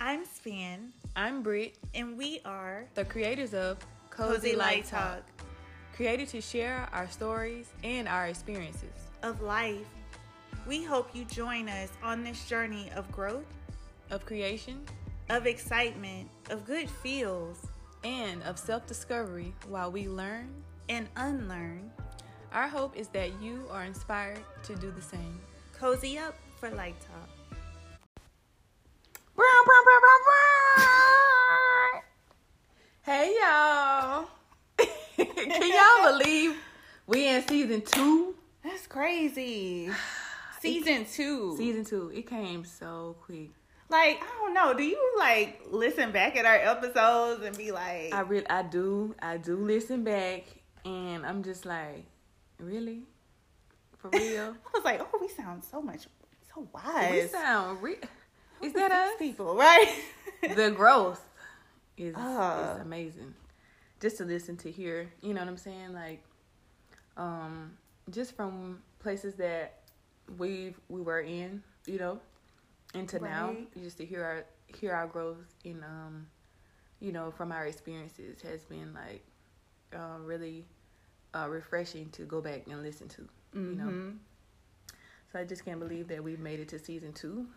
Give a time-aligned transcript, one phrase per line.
[0.00, 3.78] I'm Span, I'm Britt, and we are the creators of
[4.10, 5.22] Cozy Light Talk
[5.94, 8.90] created to share our stories and our experiences.
[9.24, 9.86] of life.
[10.66, 13.46] We hope you join us on this journey of growth,
[14.10, 14.84] of creation
[15.30, 17.66] of excitement, of good feels,
[18.04, 20.48] and of self discovery while we learn.
[20.88, 21.90] and unlearn.
[22.52, 25.38] Our hope is that you are inspired to do the same.
[25.78, 27.28] Cozy up for Light Talk.
[33.02, 34.28] Hey y'all!
[35.62, 36.56] Can y'all believe
[37.06, 38.34] we in season two?
[38.62, 39.90] That's crazy.
[40.60, 41.56] Season two.
[41.56, 42.10] Season two.
[42.12, 43.50] It came so quick.
[43.88, 44.74] Like, I don't know.
[44.74, 49.14] Do you like listen back at our episodes and be like, I really, I do,
[49.22, 50.44] I do listen back,
[50.84, 52.04] and I'm just like,
[52.58, 53.02] really,
[53.98, 54.54] for real.
[54.66, 56.06] I was like, oh, we sound so much,
[56.54, 57.12] so wise.
[57.22, 57.96] we sound real.
[58.60, 59.12] Is that us?
[59.18, 59.94] people, right?
[60.56, 61.22] the growth
[61.96, 62.74] is Ah.
[62.74, 63.32] is amazing.
[64.00, 65.92] Just to listen to hear, you know what I'm saying?
[65.92, 66.22] Like,
[67.16, 67.72] um,
[68.10, 69.80] just from places that
[70.38, 72.20] we we were in, you know,
[72.94, 74.44] into now, just to hear our
[74.78, 76.26] hear our growth in, um,
[77.00, 79.24] you know, from our experiences has been like,
[79.94, 80.64] uh, really,
[81.34, 83.28] uh, refreshing to go back and listen to.
[83.54, 84.18] You know, Mhm.
[85.32, 87.48] so I just can't believe that we've made it to season two.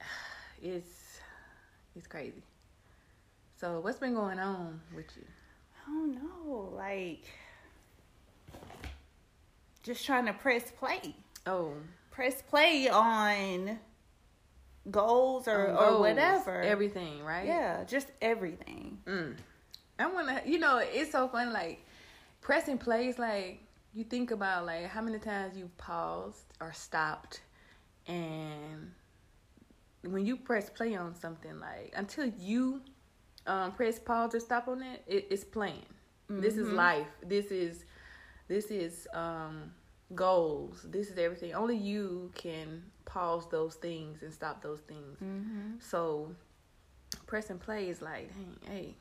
[0.60, 1.20] It's
[1.96, 2.42] it's crazy.
[3.60, 5.24] So what's been going on with you?
[5.86, 7.24] I don't know, like
[9.82, 11.14] just trying to press play,
[11.46, 11.72] Oh,
[12.10, 13.78] press play on
[14.90, 16.60] goals or on or whatever.
[16.60, 17.46] everything, right?
[17.46, 18.98] yeah, just everything.
[19.06, 19.36] Mm.
[19.98, 21.52] I want to, you know, it's so fun.
[21.52, 21.84] Like
[22.40, 23.60] pressing plays, like
[23.92, 27.40] you think about like how many times you've paused or stopped,
[28.06, 28.92] and
[30.02, 32.82] when you press play on something, like until you
[33.48, 35.86] um, press pause or stop on it, it it's playing.
[36.28, 36.74] This is Mhm.
[36.76, 37.08] life.
[37.26, 37.84] This is
[38.48, 39.72] this is um,
[40.14, 40.82] goals.
[40.88, 41.54] This is everything.
[41.54, 45.18] Only you can pause those things and stop those things.
[45.22, 45.78] Mm-hmm.
[45.80, 46.34] So
[47.26, 48.94] pressing play is like, dang, hey,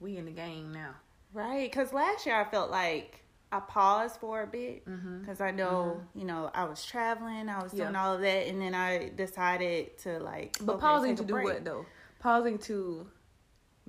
[0.00, 0.94] we in the game now.
[1.32, 5.20] Right, because last year I felt like I paused for a bit Mm-hmm.
[5.20, 8.04] because I know, you know, I was traveling, I was doing Yeah.
[8.04, 10.56] all of that, and then I decided to like.
[10.60, 11.44] But okay, pausing to do break.
[11.46, 11.86] what though?
[12.20, 13.06] Pausing to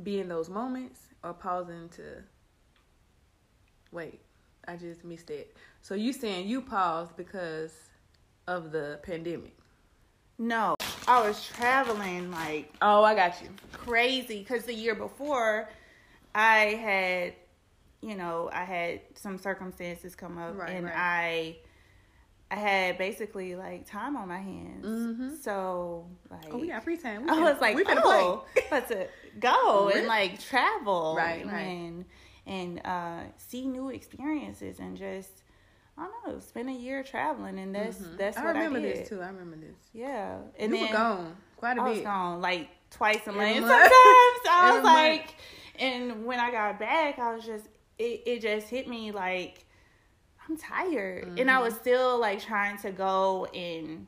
[0.03, 2.23] be in those moments, or pausing to
[3.91, 4.21] wait?
[4.67, 5.55] I just missed it.
[5.81, 7.73] So you saying you paused because
[8.47, 9.55] of the pandemic?
[10.37, 10.75] No,
[11.07, 13.49] I was traveling like Oh, I got you.
[13.73, 15.69] crazy because the year before
[16.35, 17.33] I had,
[18.01, 20.93] you know, I had some circumstances come up, Right, and right.
[20.95, 21.57] I.
[22.51, 25.37] I had basically like time on my hands, Mhm.
[25.43, 27.23] so like Oh, we got free time.
[27.23, 29.07] We I was like, we oh, to
[29.39, 31.59] go and like travel, Right, right.
[31.61, 32.05] and
[32.47, 35.43] and uh, see new experiences and just
[35.97, 38.17] I don't know, spend a year traveling, and that's Mhm.
[38.17, 38.97] that's I what remember I did.
[38.97, 39.21] this too.
[39.21, 39.75] I remember this.
[39.93, 42.03] Yeah, and you then were gone quite a I was bit.
[42.05, 43.57] gone like twice a month.
[43.57, 43.69] Sometimes
[44.49, 45.35] I was like,
[45.77, 47.65] and when I got back, I was just
[47.99, 49.65] it, it just hit me like
[50.49, 51.81] I'm tired, and I was Mm-hmm.
[51.81, 54.07] still like trying to go and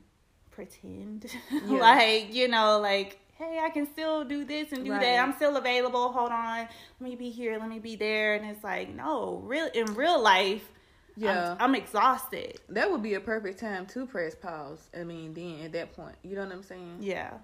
[0.50, 1.78] pretend, Yeah.
[1.78, 5.00] like you know, like hey, I can still do this and do Right.
[5.00, 5.18] that.
[5.22, 6.12] I'm still available.
[6.12, 7.58] Hold on, let me be here.
[7.58, 8.34] Let me be there.
[8.34, 10.68] And it's like no, real in real life.
[11.16, 11.52] Yeah.
[11.60, 12.58] I'm, I'm exhausted.
[12.70, 14.88] That would be a perfect time to press pause.
[14.98, 16.98] I mean, then at that point, you know what I'm saying?
[17.00, 17.34] Yeah.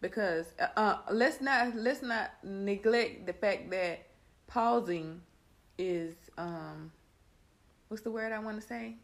[0.00, 4.06] Because uh, uh, let's not let's not neglect the fact that
[4.46, 5.20] pausing
[5.78, 6.90] is um,
[7.88, 8.96] what's the word I want to say?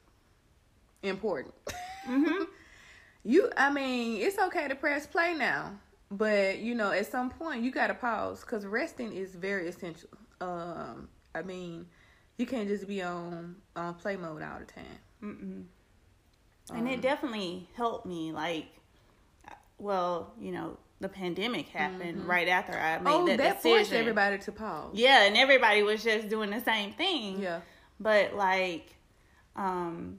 [1.03, 1.55] Important.
[2.09, 2.47] Mhm.
[3.25, 5.79] You, I mean, it's okay to press play now,
[6.11, 10.09] but you know, at some point you gotta pause because resting is very essential.
[10.41, 11.87] Um, I mean,
[12.37, 15.69] you can't just be on on play mode all the time.
[16.75, 18.67] And it Um, definitely helped me like
[19.79, 22.27] well you know the pandemic happened Mhm.
[22.27, 24.91] right after i made oh, that, that, forced decision everybody to pause.
[24.95, 27.61] yeah and everybody was just doing the same thing Yeah.
[28.03, 28.95] But like
[29.57, 30.19] um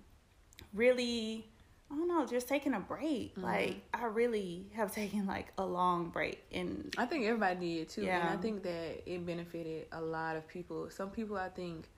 [0.73, 1.45] really
[1.91, 3.43] i don't know just taking a break Mhm.
[3.43, 8.01] like i really have taken like a long break and I think everybody did too,
[8.01, 8.31] and Yeah.
[8.33, 10.89] I think that it benefited a lot of people.
[10.91, 11.89] Some people, I think,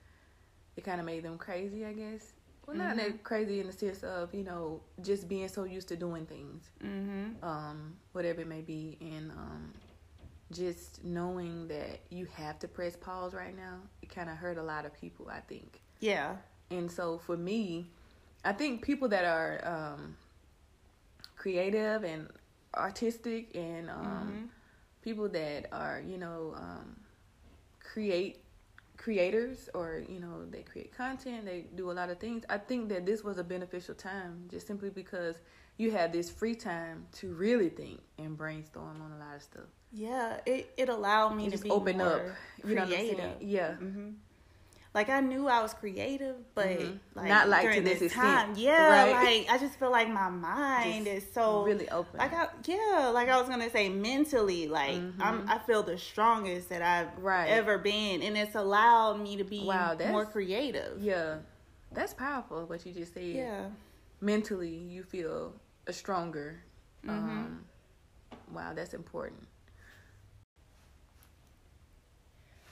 [0.76, 1.84] it kind of made them crazy.
[1.84, 2.32] I guess.
[2.66, 2.96] Well, not Mhm.
[2.96, 6.70] that crazy in the sense of you know just being so used to doing things,
[6.82, 7.44] mm-hmm.
[7.44, 9.72] um, whatever it may be, and um,
[10.52, 13.78] just knowing that you have to press pause right now.
[14.02, 15.28] It kind of hurt a lot of people.
[15.30, 15.80] I think.
[16.00, 16.36] yeah
[16.70, 17.90] And so for me,
[18.44, 20.16] I think people that are um,
[21.36, 22.28] creative and
[22.74, 24.44] artistic and um, Mm-hmm.
[25.02, 26.96] people that are you know um,
[27.80, 28.42] create
[28.96, 32.88] creators or you know they create content they do a lot of things i think
[32.88, 35.36] that this was a beneficial time just simply because
[35.76, 39.68] you had this free time to really think and brainstorm on a lot of stuff
[39.92, 42.22] Yeah, it, it allowed me You to just be open up
[42.64, 43.18] you know i'm creative.
[43.18, 44.10] saying yeah hmm
[44.94, 46.98] Like I knew I was creative, but Mhm.
[47.14, 49.12] like Not like to this this extent, time, yeah, right?
[49.12, 53.10] like I just feel like my mind Just is so really open like I yeah,
[53.12, 55.48] like I was gonna say mentally, like I'm Mhm.
[55.54, 57.50] I feel the strongest that I've Right.
[57.50, 60.98] ever been, and it's allowed me to be Wow, more creative.
[61.02, 61.38] yeah
[61.92, 63.64] that's powerful what you just said Yeah.
[64.20, 65.54] mentally you feel
[65.86, 66.62] a stronger
[67.04, 67.10] Mhm.
[67.10, 67.64] um
[68.52, 69.46] wow that's important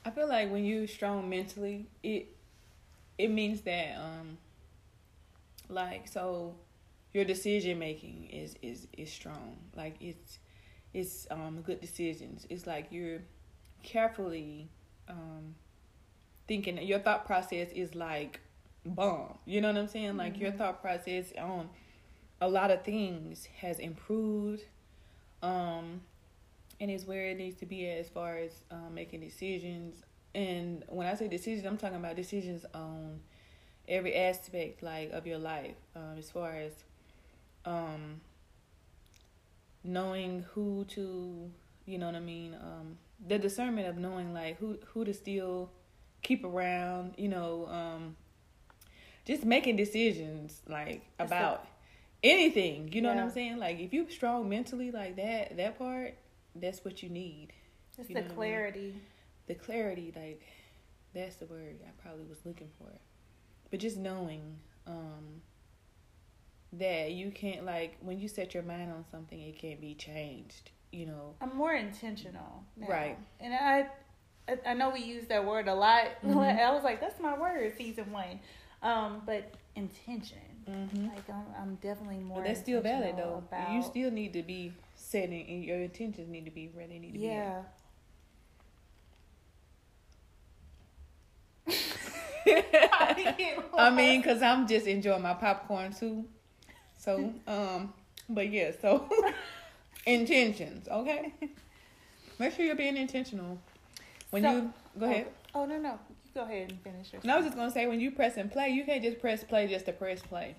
[0.04, 2.36] i feel like when you're strong mentally it
[3.18, 4.38] it means that um
[5.68, 6.54] like so
[7.14, 9.56] your decision making is is is strong.
[9.74, 10.38] Like it's
[10.92, 12.46] it's um good decisions.
[12.50, 13.22] It's like you're
[13.82, 14.68] carefully
[15.08, 15.54] um
[16.46, 16.76] thinking.
[16.82, 18.40] Your thought process is like
[18.84, 19.38] bomb.
[19.46, 20.16] You know what i'm saying?
[20.18, 21.70] Like your thought process on
[22.40, 24.64] a lot of things has improved.
[25.42, 26.02] Um
[26.81, 30.03] and it's where it needs to be as far as um, making decisions.
[30.35, 33.21] And when i say decisions i'm talking about decisions on
[33.87, 36.73] every aspect like of your life um, as far as
[37.65, 38.21] um
[39.85, 41.50] knowing who to
[41.87, 42.97] you know what i mean um
[43.29, 45.71] the discernment of knowing like who who to still
[46.23, 48.17] keep around you know um
[49.25, 51.67] just making decisions like about
[52.23, 53.59] anything you know what i'm saying?
[53.59, 56.15] Like if you're strong mentally like that that part
[56.54, 57.48] that's what you need
[57.96, 58.36] Just You the what I mean?
[58.36, 58.94] clarity.
[59.46, 60.42] the clarity like
[61.14, 62.88] that's the word i probably was looking for
[63.70, 64.56] but just knowing
[64.86, 65.40] um
[66.72, 70.70] that you can't like when you set your mind on something it can't be changed
[70.90, 72.64] you know I'm more intentional.
[72.76, 72.86] now.
[72.88, 73.18] Right.
[73.40, 73.88] And I,
[74.64, 76.04] I, know we use that word a lot.
[76.24, 76.58] Mhm.
[76.58, 78.38] I was like, that's my word, season one.
[78.82, 80.38] Um, but intention.
[80.70, 81.06] mm-hmm.
[81.08, 82.38] Like I'm, I'm definitely more.
[82.38, 86.29] but that's still valid though About, you still need to be setting and your intentions
[86.29, 87.62] need to be where they need to Yeah.
[91.67, 93.64] be at.
[93.79, 96.25] i mean because i'm just enjoying my popcorn too
[96.99, 97.93] so um
[98.29, 99.08] but yeah so
[100.06, 101.32] intentions okay
[102.38, 103.58] make sure you're being intentional
[104.31, 105.26] when So- you go ahead
[105.56, 107.23] Oh no no, you go ahead and finish your.
[107.23, 109.44] And I was just gonna say, when you press and play, you can't just press
[109.44, 110.56] play just to press play.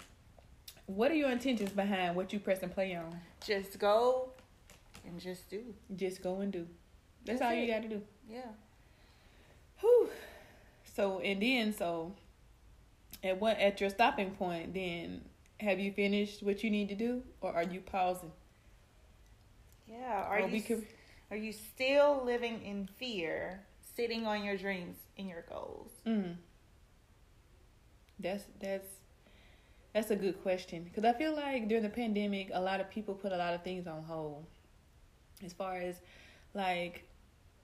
[0.87, 3.19] What are your intentions behind what you press and play on?
[3.45, 4.29] Just go,
[5.05, 5.61] and just do.
[5.95, 6.67] Just go and do.
[7.25, 7.61] That's, That's all it.
[7.61, 8.01] you got to do.
[8.29, 8.41] Yeah.
[9.79, 10.09] Whew.
[10.95, 12.13] So and then so,
[13.23, 15.21] at what at your stopping point, then
[15.59, 18.31] have you finished what you need to do, or are you pausing?
[19.87, 20.23] Yeah.
[20.23, 20.83] Are Or you
[21.31, 23.63] are you still living in fear,
[23.95, 25.91] sitting on your dreams and your goals?
[26.05, 26.35] Mm.
[28.19, 28.87] That's that's
[29.95, 33.15] that's a good question because I feel like during the pandemic, a lot of people
[33.15, 34.45] put a lot of things on hold,
[35.41, 36.01] as far as
[36.53, 37.07] like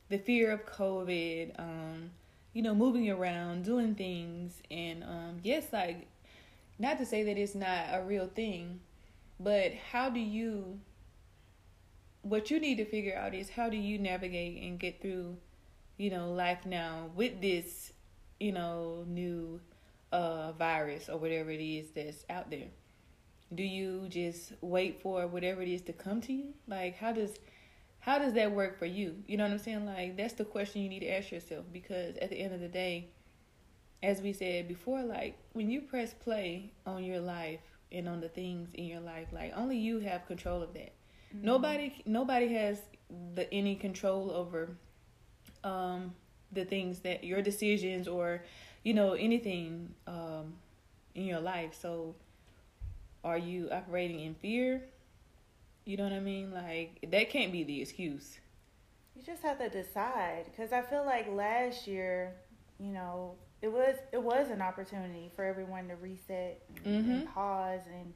[0.08, 2.10] the fear of COVID, um,
[2.54, 6.08] you know, moving around, doing things, and um, yes, like
[6.80, 8.80] not to say that it's not a real thing,
[9.38, 10.80] but how do you?
[12.22, 15.36] What you need to figure out is how do you navigate and get through,
[15.98, 17.92] you know, life now with this,
[18.40, 19.60] you know, new
[20.12, 22.68] uh virus or whatever it is that's out there.
[23.54, 26.54] Do you just wait for whatever it is to come to you?
[26.68, 27.32] Like how does
[28.00, 29.16] how does that work for you?
[29.28, 29.86] You know what I'm saying?
[29.86, 32.68] Like that's the question you need to ask yourself because at the end of the
[32.68, 33.10] day,
[34.04, 37.60] as we said before, like when you press play on your life
[37.92, 40.94] and on the things in your life, like only you have control of that.
[41.34, 42.82] Nobody nobody has
[43.36, 44.76] the any control over
[45.64, 46.14] um
[46.52, 48.44] the things that your decisions or
[48.84, 50.54] you know anything um
[51.16, 51.74] in your life.
[51.80, 52.16] So
[53.24, 54.84] are you operating in fear?
[55.86, 56.52] You know what I mean?
[56.52, 58.40] Like that can't be the excuse.
[59.16, 62.36] You just have to decide because I feel like last year,
[62.80, 67.26] you know, it was it was an opportunity for everyone to reset and, and Mhm.
[67.26, 68.14] pause and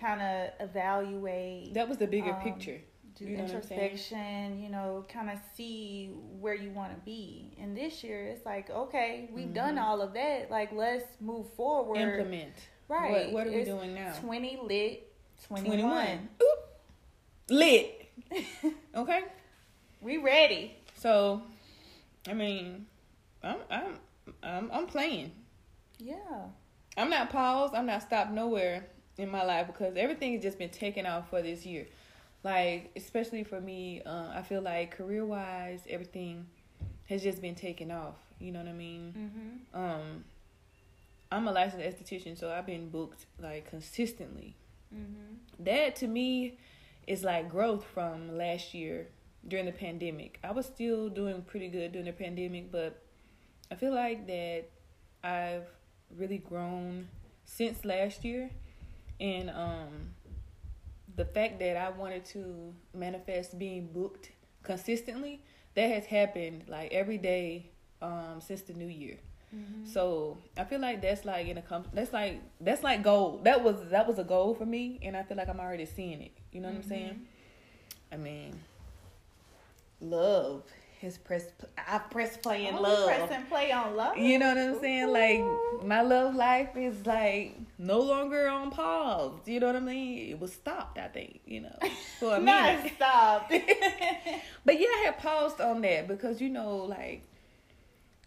[0.00, 2.80] kind of evaluate, That was the bigger Um, picture.
[3.18, 3.80] Do you know what I'm saying?
[3.80, 6.10] introspection, you know, kind of see
[6.40, 7.56] where you want to be.
[7.60, 9.82] And this year, it's like, okay, we've done Mhm.
[9.82, 10.50] all of that.
[10.50, 11.98] Like, let's move forward.
[11.98, 12.54] Implement.
[12.88, 13.26] Right.
[13.26, 14.12] What, what are we It's doing now?
[14.20, 15.12] Twenty lit,
[15.46, 16.28] twenty 21.
[16.42, 16.58] Oop.
[17.50, 17.94] Lit.
[18.94, 19.22] Okay?
[20.00, 20.76] we ready.
[20.94, 21.42] So,
[22.28, 22.86] I mean,
[23.42, 23.98] I'm I'm
[24.42, 25.32] I'm I'm playing.
[25.98, 26.46] Yeah.
[26.96, 27.74] I'm not paused.
[27.74, 31.42] I'm not stopped nowhere in my life because everything has just been taken off for
[31.42, 31.86] this year.
[32.44, 36.46] Like especially for me, uh, I feel like career wise, everything
[37.08, 38.16] has just been taken off.
[38.38, 39.62] You know what I mean?
[39.74, 39.84] Mm-hmm.
[39.84, 40.24] Um,
[41.30, 44.54] I'm a licensed esthetician, so I've been booked like consistently.
[44.94, 45.64] Mm-hmm.
[45.64, 46.58] That to me
[47.06, 49.08] is like growth from last year
[49.46, 50.38] during the pandemic.
[50.44, 53.02] I was still doing pretty good during the pandemic, but
[53.70, 54.64] I feel like that
[55.22, 55.66] I've
[56.16, 57.08] really grown
[57.44, 58.50] since last year,
[59.20, 60.14] and um,
[61.18, 64.30] the fact that I wanted to manifest being booked
[64.62, 65.42] consistently
[65.74, 67.70] that has happened like every day
[68.00, 69.16] um, since the new year.
[69.54, 69.90] Mm-hmm.
[69.90, 73.40] So I feel like that's like in a com- that's like that's like goal.
[73.42, 76.22] That was that was a goal for me, and I feel like I'm already seeing
[76.22, 76.32] it.
[76.52, 77.26] You know what I'm saying?
[78.12, 78.54] I mean,
[80.00, 80.62] love
[81.00, 81.52] has pressed.
[81.76, 83.06] I press play in Oh, love.
[83.06, 84.16] Press and play on love.
[84.18, 85.08] You know what I'm saying?
[85.12, 89.34] Like my love life is like no longer on pause.
[89.46, 90.30] You know what I mean?
[90.30, 90.98] It was stopped.
[90.98, 91.76] I think you know
[92.20, 92.92] for a Not minute.
[92.96, 93.52] stopped.
[94.64, 97.22] But yeah, I had paused on that because you know, like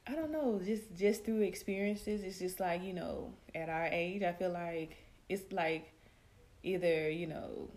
[0.07, 4.23] I don't know, just just through experiences, it's just like you know, at our age,
[4.23, 4.97] I feel like
[5.29, 5.91] it's like
[6.63, 7.69] either you know,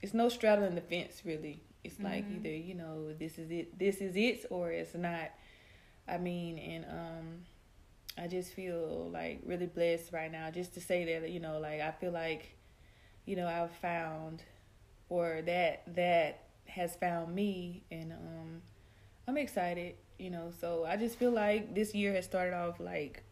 [0.00, 1.60] it's no straddling the fence really.
[1.84, 2.36] It's like Mhm.
[2.36, 5.30] either you know, this is it, this is it, or it's not.
[6.08, 7.26] I mean, and um,
[8.18, 11.80] I just feel like really blessed right now, just to say that you know, like
[11.80, 12.56] I feel like,
[13.26, 14.42] you know, I've found,
[15.08, 18.62] or that that has found me, and um,
[19.28, 20.52] I'm excited, you know.
[20.60, 23.22] So I just feel like this year has started off like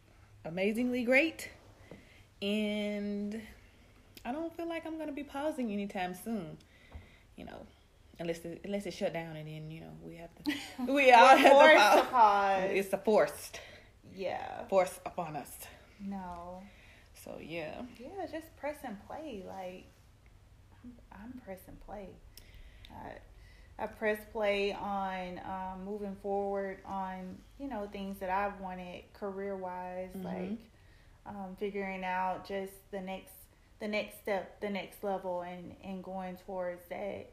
[0.44, 1.50] amazingly great,
[2.42, 3.40] and
[4.24, 6.58] I don't feel like I'm gonna be pausing anytime soon,
[7.36, 7.66] you know.
[8.20, 10.52] Unless the, unless it's shut down and then you know we have to
[10.92, 12.70] we all have to pause.
[12.72, 13.58] It's a forced
[14.14, 14.66] yeah.
[14.68, 15.50] force upon us.
[15.98, 16.62] No.
[17.24, 19.42] So yeah, Yeah, just press and play.
[19.46, 19.86] Like
[20.84, 22.08] I'm, I'm press and play.
[22.90, 29.04] I, I press play on um, moving forward on you know things that I've wanted
[29.14, 30.24] career wise, Mhm.
[30.24, 30.58] like
[31.26, 33.32] um, figuring out just the next
[33.80, 37.30] the next step, the next level, and and going towards that.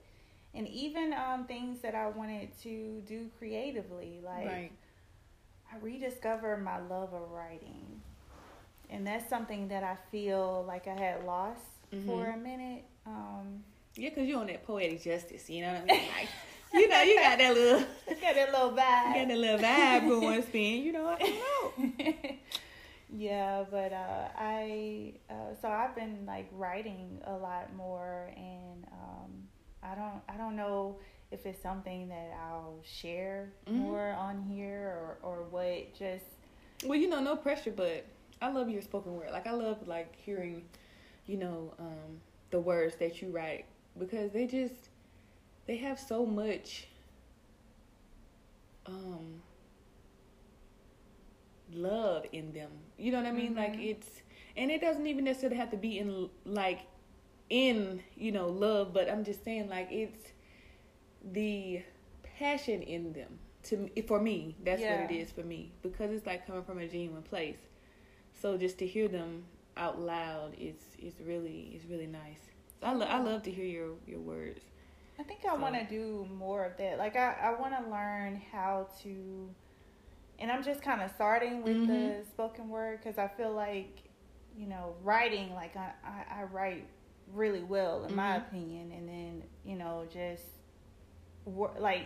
[0.54, 4.72] And even um, things that I wanted to do creatively, like right.
[5.72, 8.02] I rediscovered my love of writing.
[8.90, 11.62] And that's something that I feel like I had lost
[12.06, 12.34] for Mhm.
[12.34, 12.86] a minute.
[13.06, 13.64] Um,
[13.96, 15.50] Yeah, cause you're on that poetic justice.
[15.50, 16.10] You know what I mean?
[16.18, 16.30] Like,
[16.74, 17.80] you know, you got that little,
[18.22, 18.78] got that little vibe,
[19.16, 20.84] got that little vibe going, spin.
[20.84, 22.36] You know, I don't know.
[23.10, 29.48] yeah, but uh, I uh, so I've been like writing a lot more, and um,
[29.84, 30.98] I don't I don't know
[31.32, 33.76] if it's something that I'll share Mhm.
[33.78, 35.94] more on here or or what.
[35.94, 36.26] Just
[36.86, 38.06] Well, you know, no pressure, but
[38.42, 39.32] I love your spoken word.
[39.32, 40.64] Like I love like hearing,
[41.26, 43.66] you know, um, the words that you write
[43.98, 44.90] because they just
[45.66, 46.88] they have so much
[48.86, 49.42] um
[51.74, 52.72] love in them.
[52.98, 53.56] You know what I mean?
[53.56, 53.90] Like Mhm.
[53.92, 54.22] it's
[54.56, 56.80] and it doesn't even necessarily have to be in like
[57.50, 60.32] in, you know, love, but I'm just saying like it's
[61.34, 61.82] the
[62.38, 65.02] passion in them to me, for me that's Yeah.
[65.02, 67.58] what it is for me because it's like coming from a genuine place
[68.40, 69.44] so just to hear them
[69.76, 72.40] out loud is is really is really nice
[72.84, 74.62] i, lo- I love to hear your your words
[75.20, 77.00] I think I So- want to do more of that.
[77.00, 79.50] Like I, I want to learn how to,
[80.38, 82.26] and I'm just kind of starting with the Mhm.
[82.28, 84.04] spoken word because I feel like,
[84.56, 86.86] you know, writing like I, I, I write
[87.34, 88.48] really well in my Mhm.
[88.48, 90.44] opinion, and then you know just
[91.80, 92.06] like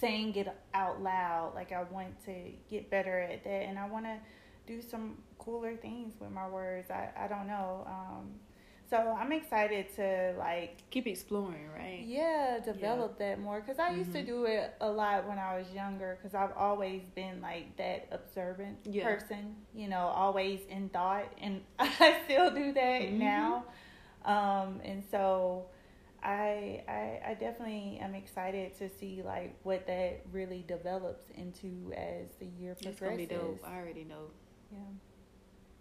[0.00, 1.54] saying it out loud.
[1.54, 4.18] Like I want to get better at that, and I want to
[4.66, 6.90] do some cooler things with my words.
[6.90, 7.84] I, I don't know.
[7.86, 8.30] Um,
[8.88, 14.12] so I'm excited to like keep exploring right yeah develop that more because i used
[14.12, 14.26] to Mhm.
[14.26, 18.76] do it a lot when i was younger because i've always been like that observant
[18.84, 19.04] Yeah.
[19.04, 23.18] person you know always in thought and i still do that Mhm.
[23.18, 23.64] now
[24.24, 25.66] um and so
[26.22, 32.28] I, I i definitely am excited to see like what that really develops into as
[32.38, 33.60] the year it's gonna progresses be dope.
[33.66, 34.30] i already know.
[34.70, 34.78] Yeah.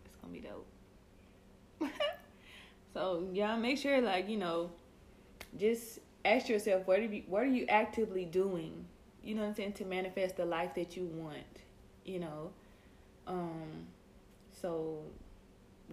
[0.06, 0.68] It's gonna be dope.
[2.94, 4.72] So yeah make sure like you know
[5.58, 8.86] just ask yourself what are you what are you actively doing
[9.24, 11.44] you know what i'm saying to manifest the life that you want
[12.06, 12.52] you know?
[13.28, 13.88] Um
[14.62, 15.00] so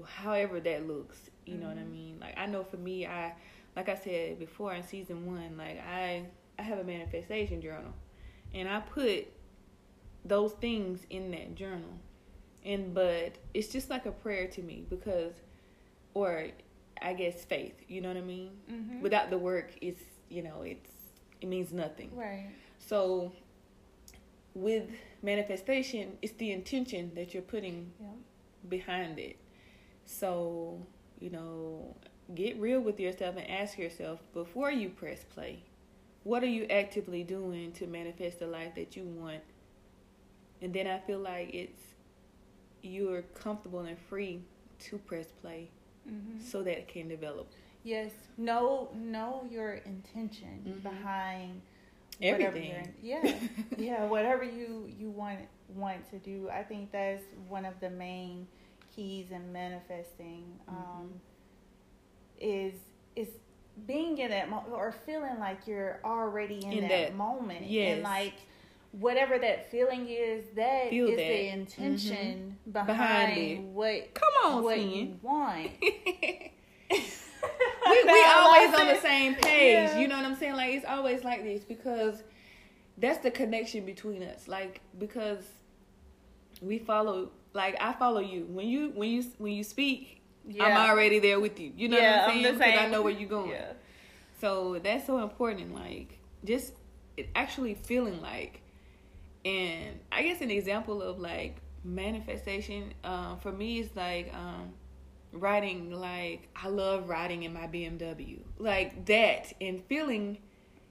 [0.04, 3.32] however that looks you know what i mean like i know for me i
[3.76, 6.24] like i said before in season one like i
[6.58, 7.92] i have a manifestation journal
[8.54, 9.26] and i put
[10.24, 11.98] those things in that journal
[12.64, 15.32] and but it's just like a prayer to me because
[16.14, 16.46] or
[17.00, 19.00] i guess faith you know what i mean mm-hmm.
[19.00, 20.90] without the work it's you know, it's
[21.40, 22.10] it means nothing.
[22.14, 22.48] Right.
[22.78, 23.32] So
[24.54, 24.90] with
[25.22, 28.08] manifestation, it's the intention that you're putting Yeah.
[28.68, 29.36] behind it.
[30.04, 30.86] So,
[31.20, 31.96] you know,
[32.34, 35.62] get real with yourself and ask yourself before you press play,
[36.24, 39.40] what are you actively doing to manifest the life that you want?
[40.60, 41.80] And then I feel like it's
[42.82, 44.40] you're comfortable and free
[44.78, 45.70] to press play
[46.06, 47.50] hmm so that it can develop.
[47.84, 48.12] Yes.
[48.36, 50.82] Know know your intention Mhm.
[50.82, 51.60] behind
[52.20, 52.92] Everything.
[53.02, 53.38] Yeah.
[53.78, 54.04] yeah.
[54.06, 55.40] Whatever you you want
[55.74, 56.48] want to do.
[56.50, 58.46] I think that's one of the main
[58.98, 60.44] keys in manifesting.
[60.66, 61.20] Um,
[62.40, 62.74] is
[63.16, 63.28] is
[63.86, 67.66] being in that moment or feeling like you're already in, In that, that- moment.
[67.70, 67.94] yes.
[67.94, 68.34] And like
[68.92, 71.22] whatever that feeling is, that is Feel the that.
[71.22, 71.60] Mm-hmm.
[71.60, 73.60] intention Behind behind, it.
[73.60, 75.70] what Come on, what you want.
[75.80, 76.50] we,
[76.90, 79.90] we always on the same page.
[79.90, 79.98] Yeah.
[79.98, 80.54] You know what I'm saying?
[80.56, 82.22] Like it's always like this because
[82.98, 84.48] that's the connection between us.
[84.48, 85.44] Like because
[86.60, 87.30] we follow.
[87.54, 90.22] Like I follow you when you when you when you speak.
[90.60, 91.72] I'm already there with you.
[91.76, 92.54] You know Yeah, what I'm saying?
[92.54, 93.50] Because I know where you're going.
[93.50, 93.72] Yeah.
[94.40, 95.74] So that's so important.
[95.74, 96.72] Like just
[97.16, 98.62] it actually feeling like,
[99.44, 104.72] and I guess an example of like manifestation um, for me is like um,
[105.32, 105.90] riding.
[105.90, 110.38] Like I love riding in my BMW, like that, and feeling,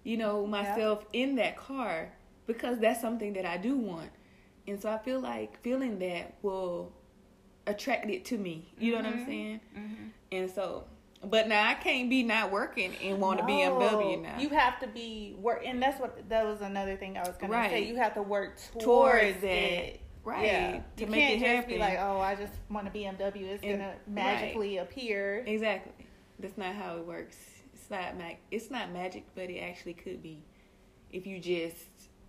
[0.03, 2.11] you know, myself in that car
[2.45, 4.09] because that's something that I do want,
[4.67, 6.91] and so I feel like feeling that will
[7.65, 8.73] attract it to me.
[8.79, 9.25] You know what I'm Mhm.
[9.25, 9.59] saying?
[9.77, 10.09] Mhm.
[10.31, 10.85] And so,
[11.23, 14.39] but now I can't be not working and want a BMW No, now.
[14.39, 17.53] You have to be work, and that's what that was another thing I was gonna
[17.53, 17.69] Right.
[17.71, 17.81] say.
[17.83, 19.45] You have to work towards, Towards that.
[19.47, 19.99] it.
[20.23, 20.45] right.
[20.45, 20.81] Yeah.
[20.97, 21.73] To you make can't it just happen.
[21.73, 23.45] be like, oh, I just want a BMW.
[23.47, 25.43] It's And- gonna magically appear.
[25.47, 25.93] Exactly.
[26.39, 27.37] That's not how it works.
[27.73, 30.43] It's not mag- it's not magic, but it actually could be
[31.11, 31.87] if you just,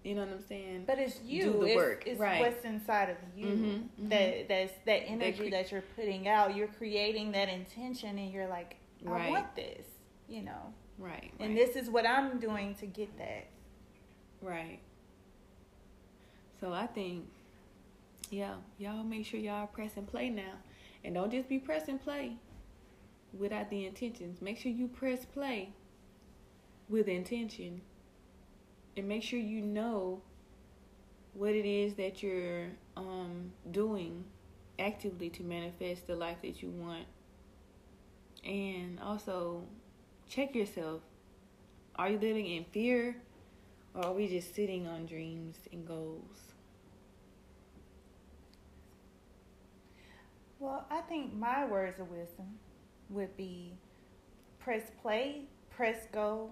[0.08, 0.84] you know what I'm saying?
[0.86, 1.42] But it's you.
[1.44, 2.40] Do the it's, work, It's right.
[2.40, 3.46] what's inside of you.
[3.46, 4.08] Mhm, mhm.
[4.08, 6.56] That that's that energy cre- that you're putting out.
[6.56, 9.30] You're creating that intention, and you're like, I Right.
[9.30, 9.86] want this.
[10.28, 11.32] You know, right.
[11.40, 13.46] and right, this is what I'm doing to get that.
[14.42, 14.78] right.
[16.60, 17.26] So I think,
[18.30, 20.54] yeah, y'all make sure y'all press and play now,
[21.04, 22.36] and don't just be press and play
[23.32, 24.42] without the intentions.
[24.42, 25.70] Make sure you press play
[26.88, 27.80] with intention,
[28.98, 30.20] and make sure you know
[31.34, 34.24] what it is that you're um, doing
[34.78, 37.04] actively to manifest the life that you want.
[38.44, 39.62] And also,
[40.28, 41.02] check yourself.
[41.94, 43.16] Are you living in fear,
[43.94, 46.54] or are we just sitting on dreams and goals?
[50.58, 52.46] Well, I think my words of wisdom
[53.10, 53.74] would be
[54.58, 56.50] press play, press go,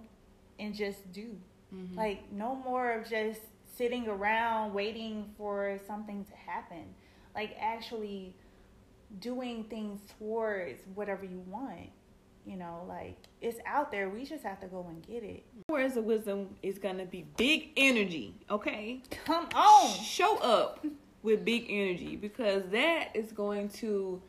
[0.60, 1.36] and just do.
[1.74, 1.96] Mhm.
[1.96, 3.40] Like, no more of just
[3.74, 6.94] sitting around waiting for something to happen.
[7.34, 8.34] Like, actually
[9.20, 11.90] doing things towards whatever you want.
[12.46, 14.08] You know, like, it's out there.
[14.08, 15.44] We just have to go and get it.
[15.68, 19.02] Words of wisdom is gonna be big energy, okay?
[19.24, 19.90] Come on.
[19.98, 20.84] Show up
[21.22, 24.22] with big energy because that is going to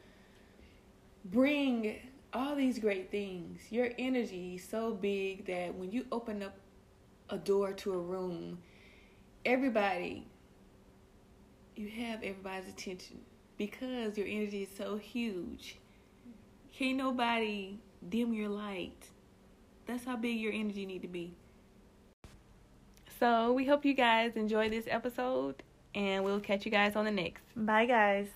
[1.26, 2.00] bring
[2.34, 3.72] all these great things.
[3.72, 6.56] Your energy is so big that when you open up
[7.30, 8.60] a door to a room,
[9.46, 10.26] everybody,
[11.76, 13.20] you have everybody's attention
[13.58, 15.78] because your energy is so huge.
[16.74, 19.10] Can't nobody dim your light.
[19.86, 21.34] That's how big your energy need to be.
[23.20, 25.64] So we hope you guys enjoyed this episode
[25.96, 27.44] and we'll catch you guys on the next.
[27.56, 28.28] Bye, guys.